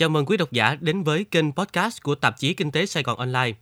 [0.00, 3.02] Chào mừng quý độc giả đến với kênh podcast của tạp chí Kinh tế Sài
[3.02, 3.52] Gòn Online.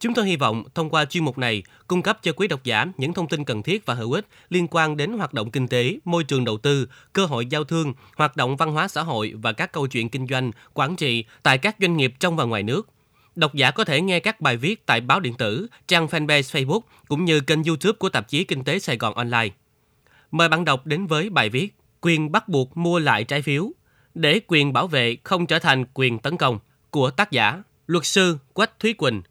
[0.00, 2.86] Chúng tôi hy vọng thông qua chuyên mục này cung cấp cho quý độc giả
[2.96, 5.96] những thông tin cần thiết và hữu ích liên quan đến hoạt động kinh tế,
[6.04, 9.52] môi trường đầu tư, cơ hội giao thương, hoạt động văn hóa xã hội và
[9.52, 12.88] các câu chuyện kinh doanh, quản trị tại các doanh nghiệp trong và ngoài nước.
[13.36, 16.80] Độc giả có thể nghe các bài viết tại báo điện tử, trang fanpage Facebook
[17.08, 19.48] cũng như kênh YouTube của tạp chí Kinh tế Sài Gòn Online.
[20.30, 23.70] Mời bạn đọc đến với bài viết Quyền bắt buộc mua lại trái phiếu
[24.16, 26.58] để quyền bảo vệ không trở thành quyền tấn công
[26.90, 29.22] của tác giả luật sư Quách Thúy Quỳnh,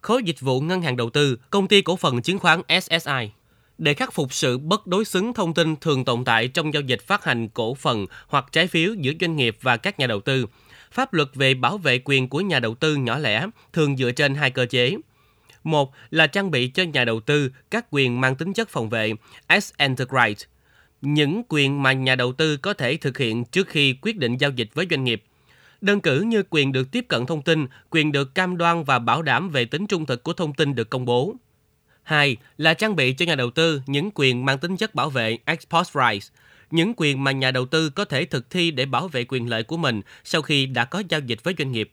[0.00, 3.30] khối dịch vụ ngân hàng đầu tư, công ty cổ phần chứng khoán SSI.
[3.78, 7.06] Để khắc phục sự bất đối xứng thông tin thường tồn tại trong giao dịch
[7.06, 10.46] phát hành cổ phần hoặc trái phiếu giữa doanh nghiệp và các nhà đầu tư,
[10.92, 14.34] pháp luật về bảo vệ quyền của nhà đầu tư nhỏ lẻ thường dựa trên
[14.34, 14.96] hai cơ chế.
[15.64, 19.12] Một là trang bị cho nhà đầu tư các quyền mang tính chất phòng vệ,
[19.46, 20.46] as enterprise,
[21.02, 24.50] những quyền mà nhà đầu tư có thể thực hiện trước khi quyết định giao
[24.50, 25.24] dịch với doanh nghiệp.
[25.80, 29.22] Đơn cử như quyền được tiếp cận thông tin, quyền được cam đoan và bảo
[29.22, 31.34] đảm về tính trung thực của thông tin được công bố.
[32.02, 35.38] Hai là trang bị cho nhà đầu tư những quyền mang tính chất bảo vệ
[35.44, 36.28] ex post rights,
[36.70, 39.62] những quyền mà nhà đầu tư có thể thực thi để bảo vệ quyền lợi
[39.62, 41.90] của mình sau khi đã có giao dịch với doanh nghiệp.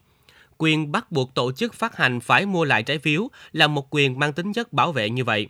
[0.58, 4.20] Quyền bắt buộc tổ chức phát hành phải mua lại trái phiếu là một quyền
[4.20, 5.48] mang tính chất bảo vệ như vậy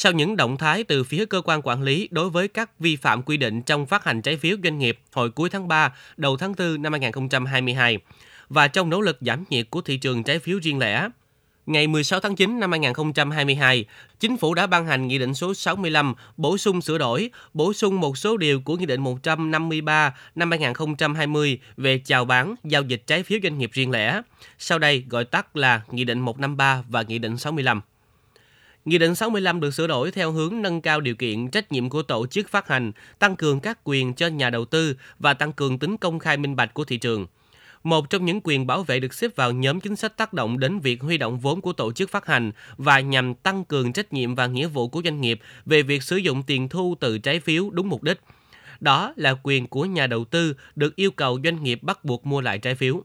[0.00, 3.22] sau những động thái từ phía cơ quan quản lý đối với các vi phạm
[3.22, 6.54] quy định trong phát hành trái phiếu doanh nghiệp hồi cuối tháng 3, đầu tháng
[6.58, 7.98] 4 năm 2022
[8.48, 11.08] và trong nỗ lực giảm nhiệt của thị trường trái phiếu riêng lẻ.
[11.66, 13.84] Ngày 16 tháng 9 năm 2022,
[14.20, 18.00] Chính phủ đã ban hành Nghị định số 65 bổ sung sửa đổi, bổ sung
[18.00, 23.22] một số điều của Nghị định 153 năm 2020 về chào bán, giao dịch trái
[23.22, 24.22] phiếu doanh nghiệp riêng lẻ.
[24.58, 27.80] Sau đây gọi tắt là Nghị định 153 và Nghị định 65.
[28.88, 32.02] Nghị định 65 được sửa đổi theo hướng nâng cao điều kiện trách nhiệm của
[32.02, 35.78] tổ chức phát hành, tăng cường các quyền cho nhà đầu tư và tăng cường
[35.78, 37.26] tính công khai minh bạch của thị trường.
[37.82, 40.78] Một trong những quyền bảo vệ được xếp vào nhóm chính sách tác động đến
[40.78, 44.34] việc huy động vốn của tổ chức phát hành và nhằm tăng cường trách nhiệm
[44.34, 47.70] và nghĩa vụ của doanh nghiệp về việc sử dụng tiền thu từ trái phiếu
[47.70, 48.20] đúng mục đích.
[48.80, 52.40] Đó là quyền của nhà đầu tư được yêu cầu doanh nghiệp bắt buộc mua
[52.40, 53.02] lại trái phiếu.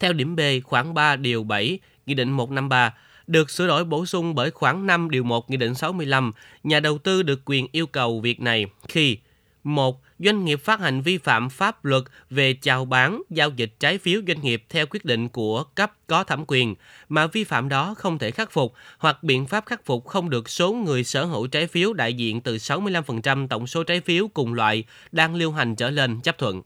[0.00, 2.94] Theo điểm B khoảng 3 điều 7 Nghị định 153,
[3.26, 6.98] được sửa đổi bổ sung bởi khoảng 5 điều 1 Nghị định 65, nhà đầu
[6.98, 9.18] tư được quyền yêu cầu việc này khi
[9.64, 13.98] một Doanh nghiệp phát hành vi phạm pháp luật về chào bán, giao dịch trái
[13.98, 16.74] phiếu doanh nghiệp theo quyết định của cấp có thẩm quyền,
[17.08, 20.48] mà vi phạm đó không thể khắc phục hoặc biện pháp khắc phục không được
[20.48, 24.54] số người sở hữu trái phiếu đại diện từ 65% tổng số trái phiếu cùng
[24.54, 26.62] loại đang lưu hành trở lên chấp thuận.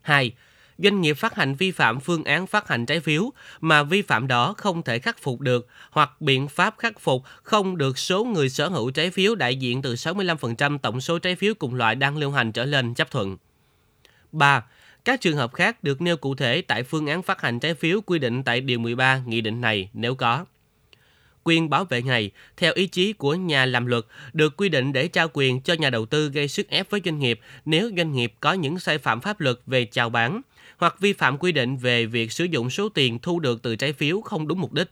[0.00, 0.32] 2
[0.82, 4.26] doanh nghiệp phát hành vi phạm phương án phát hành trái phiếu mà vi phạm
[4.26, 8.48] đó không thể khắc phục được hoặc biện pháp khắc phục không được số người
[8.48, 12.16] sở hữu trái phiếu đại diện từ 65% tổng số trái phiếu cùng loại đang
[12.16, 13.36] lưu hành trở lên chấp thuận.
[14.32, 14.64] 3.
[15.04, 18.00] Các trường hợp khác được nêu cụ thể tại phương án phát hành trái phiếu
[18.00, 20.44] quy định tại Điều 13 Nghị định này nếu có.
[21.44, 25.08] Quyền bảo vệ này, theo ý chí của nhà làm luật, được quy định để
[25.08, 28.32] trao quyền cho nhà đầu tư gây sức ép với doanh nghiệp nếu doanh nghiệp
[28.40, 30.40] có những sai phạm pháp luật về chào bán,
[30.76, 33.92] hoặc vi phạm quy định về việc sử dụng số tiền thu được từ trái
[33.92, 34.88] phiếu không đúng mục đích.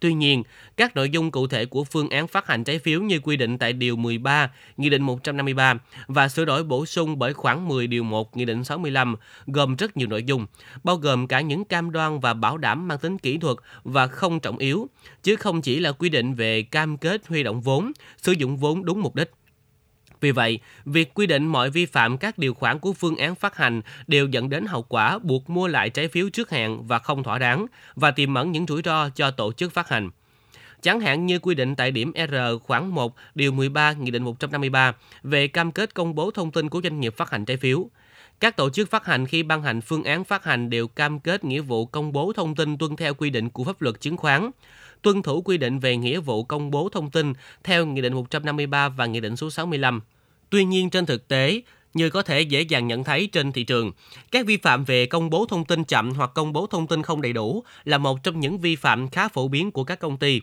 [0.00, 0.42] Tuy nhiên,
[0.76, 3.58] các nội dung cụ thể của phương án phát hành trái phiếu như quy định
[3.58, 5.74] tại Điều 13, Nghị định 153
[6.08, 9.16] và sửa đổi bổ sung bởi khoảng 10 Điều 1, Nghị định 65
[9.46, 10.46] gồm rất nhiều nội dung,
[10.84, 14.40] bao gồm cả những cam đoan và bảo đảm mang tính kỹ thuật và không
[14.40, 14.88] trọng yếu,
[15.22, 18.84] chứ không chỉ là quy định về cam kết huy động vốn, sử dụng vốn
[18.84, 19.30] đúng mục đích.
[20.20, 23.56] Vì vậy, việc quy định mọi vi phạm các điều khoản của phương án phát
[23.56, 27.22] hành đều dẫn đến hậu quả buộc mua lại trái phiếu trước hạn và không
[27.22, 30.10] thỏa đáng và tiềm ẩn những rủi ro cho tổ chức phát hành.
[30.82, 34.92] Chẳng hạn như quy định tại điểm R khoảng 1 điều 13 Nghị định 153
[35.22, 37.90] về cam kết công bố thông tin của doanh nghiệp phát hành trái phiếu.
[38.40, 41.44] Các tổ chức phát hành khi ban hành phương án phát hành đều cam kết
[41.44, 44.50] nghĩa vụ công bố thông tin tuân theo quy định của pháp luật chứng khoán,
[45.02, 47.32] tuân thủ quy định về nghĩa vụ công bố thông tin
[47.64, 50.00] theo Nghị định 153 và Nghị định số 65.
[50.50, 51.62] Tuy nhiên trên thực tế,
[51.94, 53.92] như có thể dễ dàng nhận thấy trên thị trường,
[54.30, 57.22] các vi phạm về công bố thông tin chậm hoặc công bố thông tin không
[57.22, 60.40] đầy đủ là một trong những vi phạm khá phổ biến của các công ty.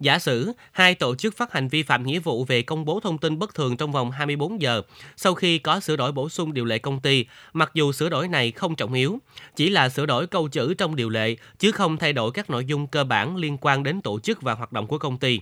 [0.00, 3.18] Giả sử hai tổ chức phát hành vi phạm nghĩa vụ về công bố thông
[3.18, 4.82] tin bất thường trong vòng 24 giờ
[5.16, 8.28] sau khi có sửa đổi bổ sung điều lệ công ty, mặc dù sửa đổi
[8.28, 9.18] này không trọng yếu,
[9.56, 12.64] chỉ là sửa đổi câu chữ trong điều lệ chứ không thay đổi các nội
[12.64, 15.40] dung cơ bản liên quan đến tổ chức và hoạt động của công ty.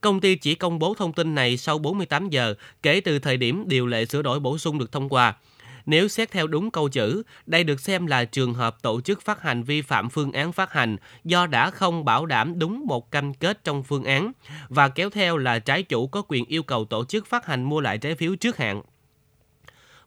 [0.00, 3.64] Công ty chỉ công bố thông tin này sau 48 giờ kể từ thời điểm
[3.66, 5.34] điều lệ sửa đổi bổ sung được thông qua.
[5.86, 9.42] Nếu xét theo đúng câu chữ, đây được xem là trường hợp tổ chức phát
[9.42, 13.34] hành vi phạm phương án phát hành do đã không bảo đảm đúng một cam
[13.34, 14.32] kết trong phương án
[14.68, 17.80] và kéo theo là trái chủ có quyền yêu cầu tổ chức phát hành mua
[17.80, 18.82] lại trái phiếu trước hạn.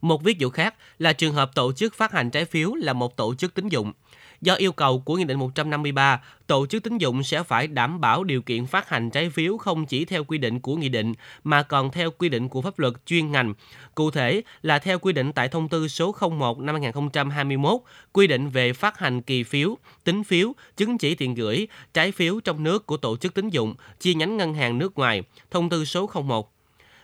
[0.01, 3.17] Một ví dụ khác là trường hợp tổ chức phát hành trái phiếu là một
[3.17, 3.93] tổ chức tín dụng.
[4.41, 8.24] Do yêu cầu của Nghị định 153, tổ chức tín dụng sẽ phải đảm bảo
[8.24, 11.13] điều kiện phát hành trái phiếu không chỉ theo quy định của nghị định
[11.44, 13.53] mà còn theo quy định của pháp luật chuyên ngành.
[13.95, 17.81] Cụ thể là theo quy định tại thông tư số 01 năm 2021,
[18.12, 22.39] quy định về phát hành kỳ phiếu, tính phiếu, chứng chỉ tiền gửi, trái phiếu
[22.39, 25.85] trong nước của tổ chức tín dụng, chi nhánh ngân hàng nước ngoài, thông tư
[25.85, 26.58] số 01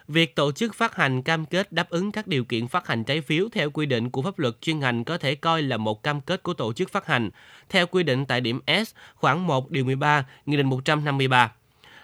[0.08, 3.22] Việc tổ chức phát hành cam kết đáp ứng các điều kiện phát hành trái
[3.22, 6.22] phiếu theo quy định của pháp luật chuyên ngành có thể coi là một cam
[6.22, 7.30] kết của tổ chức phát hành,
[7.70, 11.52] theo quy định tại điểm S khoảng 1 điều 13 Nghị định 153.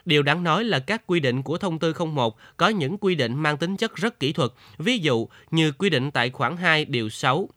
[0.05, 3.35] Điều đáng nói là các quy định của thông tư 01 có những quy định
[3.35, 7.09] mang tính chất rất kỹ thuật, ví dụ như quy định tại khoản 2 điều
[7.09, 7.49] 6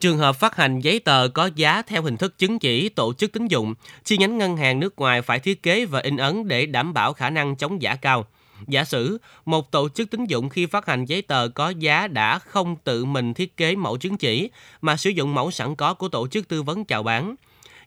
[0.00, 3.32] Trường hợp phát hành giấy tờ có giá theo hình thức chứng chỉ tổ chức
[3.32, 3.74] tín dụng,
[4.04, 7.12] chi nhánh ngân hàng nước ngoài phải thiết kế và in ấn để đảm bảo
[7.12, 8.26] khả năng chống giả cao.
[8.66, 12.38] Giả sử, một tổ chức tín dụng khi phát hành giấy tờ có giá đã
[12.38, 14.50] không tự mình thiết kế mẫu chứng chỉ
[14.80, 17.34] mà sử dụng mẫu sẵn có của tổ chức tư vấn chào bán.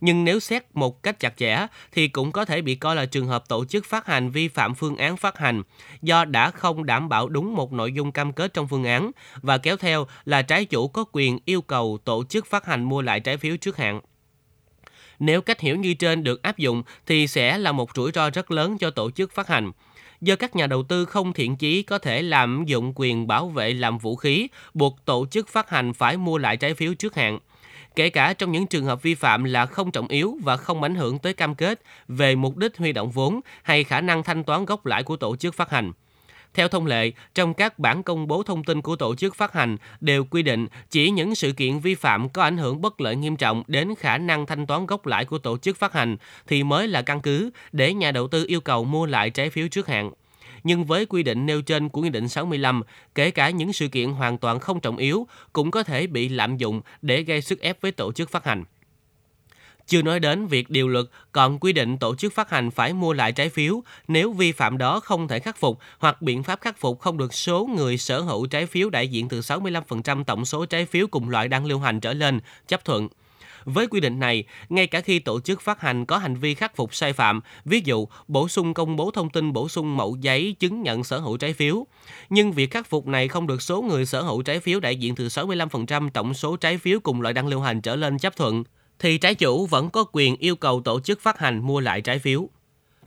[0.02, 3.28] Nhưng nếu xét một cách chặt chẽ thì cũng có thể bị coi là trường
[3.28, 5.64] hợp tổ chức phát hành vi phạm phương án phát hành
[6.02, 9.58] do đã không đảm bảo đúng một nội dung cam kết trong phương án và
[9.58, 13.20] kéo theo là trái chủ có quyền yêu cầu tổ chức phát hành mua lại
[13.20, 14.02] trái phiếu trước hạn.
[15.20, 18.52] Nếu cách hiểu như trên được áp dụng thì sẽ là một rủi ro rất
[18.52, 19.72] lớn cho tổ chức phát hành
[20.22, 23.74] do các nhà đầu tư không thiện chí có thể lạm dụng quyền bảo vệ
[23.74, 27.40] làm vũ khí, buộc tổ chức phát hành phải mua lại trái phiếu trước hạn.
[27.96, 30.96] Kể cả trong những trường hợp vi phạm là không trọng yếu và không ảnh
[30.96, 34.66] hưởng tới cam kết về mục đích huy động vốn hay khả năng thanh toán
[34.66, 35.92] gốc lãi của tổ chức phát hành.
[36.54, 39.78] Theo thông lệ, trong các bản công bố thông tin của tổ chức phát hành
[40.02, 43.36] đều quy định chỉ những sự kiện vi phạm có ảnh hưởng bất lợi nghiêm
[43.36, 46.18] trọng đến khả năng thanh toán gốc lãi của tổ chức phát hành
[46.48, 49.68] thì mới là căn cứ để nhà đầu tư yêu cầu mua lại trái phiếu
[49.68, 50.12] trước hạn
[50.64, 52.82] nhưng với quy định nêu trên của Nghị định 65,
[53.16, 56.58] kể cả những sự kiện hoàn toàn không trọng yếu cũng có thể bị lạm
[56.58, 58.64] dụng để gây sức ép với tổ chức phát hành.
[59.92, 63.14] Chưa nói đến việc điều luật còn quy định tổ chức phát hành phải mua
[63.14, 66.78] lại trái phiếu nếu vi phạm đó không thể khắc phục hoặc biện pháp khắc
[66.80, 70.66] phục không được số người sở hữu trái phiếu đại diện từ 65% tổng số
[70.66, 73.08] trái phiếu cùng loại đang lưu hành trở lên chấp thuận.
[73.66, 76.76] Với quy định này, ngay cả khi tổ chức phát hành có hành vi khắc
[76.76, 80.56] phục sai phạm, ví dụ bổ sung công bố thông tin bổ sung mẫu giấy
[80.60, 81.86] chứng nhận sở hữu trái phiếu,
[82.30, 85.16] nhưng việc khắc phục này không được số người sở hữu trái phiếu đại diện
[85.16, 88.64] từ 65% tổng số trái phiếu cùng loại đang lưu hành trở lên chấp thuận,
[89.02, 92.20] thì trái chủ vẫn có quyền yêu cầu tổ chức phát hành mua lại trái
[92.20, 92.50] phiếu.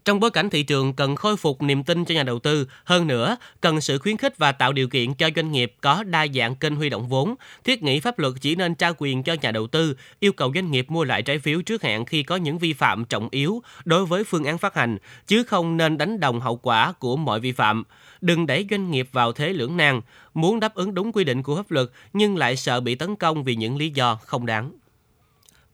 [0.05, 3.07] Trong bối cảnh thị trường cần khôi phục niềm tin cho nhà đầu tư, hơn
[3.07, 6.55] nữa, cần sự khuyến khích và tạo điều kiện cho doanh nghiệp có đa dạng
[6.55, 7.35] kênh huy động vốn.
[7.65, 10.71] Thiết nghĩ pháp luật chỉ nên trao quyền cho nhà đầu tư, yêu cầu doanh
[10.71, 14.07] nghiệp mua lại trái phiếu trước hạn khi có những vi phạm trọng yếu đối
[14.07, 17.53] với phương án phát hành, chứ không nên đánh đồng hậu quả của mọi vi
[17.53, 17.85] phạm.
[18.21, 20.01] Đừng đẩy doanh nghiệp vào thế lưỡng nan,
[20.35, 23.45] muốn đáp ứng đúng quy định của pháp luật nhưng lại sợ bị tấn công
[23.45, 24.71] vì những lý do không đáng.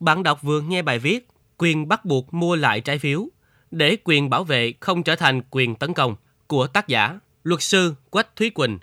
[0.01, 3.29] Bạn đọc vừa nghe bài viết Quyền bắt buộc mua lại trái phiếu
[3.71, 6.17] để quyền bảo vệ không trở thành quyền tấn công
[6.47, 8.79] của tác giả, luật sư Quách Thúy Quỳnh,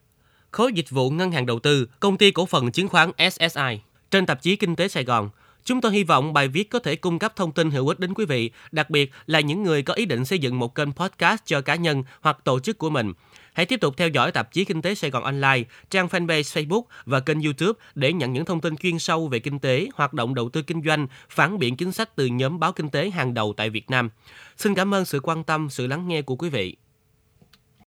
[0.51, 3.81] khối dịch vụ ngân hàng đầu tư, công ty cổ phần chứng khoán SSI.
[4.11, 5.29] Trên tạp chí Kinh tế Sài Gòn,
[5.67, 8.13] chúng tôi hy vọng bài viết có thể cung cấp thông tin hữu ích đến
[8.13, 11.41] quý vị, đặc biệt là những người có ý định xây dựng một kênh podcast
[11.45, 13.13] cho cá nhân hoặc tổ chức của mình.
[13.53, 16.83] Hãy tiếp tục theo dõi tạp chí Kinh tế Sài Gòn Online, trang fanpage Facebook
[17.05, 20.35] và kênh YouTube để nhận những thông tin chuyên sâu về kinh tế, hoạt động
[20.35, 23.53] đầu tư kinh doanh, phản biện chính sách từ nhóm báo kinh tế hàng đầu
[23.57, 24.09] tại Việt Nam.
[24.57, 26.75] Xin cảm ơn sự quan tâm, sự lắng nghe của quý vị.